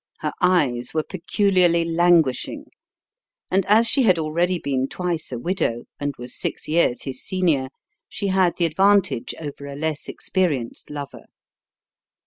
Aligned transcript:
Her 0.21 0.33
eyes 0.41 0.95
were 0.95 1.03
peculiarly 1.03 1.85
languishing, 1.85 2.71
and, 3.51 3.67
as 3.67 3.85
she 3.85 4.01
had 4.01 4.17
already 4.17 4.57
been 4.57 4.87
twice 4.87 5.31
a 5.31 5.37
widow, 5.37 5.83
and 5.99 6.15
was 6.17 6.33
six 6.35 6.67
years 6.67 7.03
his 7.03 7.21
senior, 7.23 7.67
she 8.09 8.29
had 8.29 8.57
the 8.57 8.65
advantage 8.65 9.35
over 9.39 9.67
a 9.67 9.75
less 9.75 10.09
experienced 10.09 10.89
lover. 10.89 11.25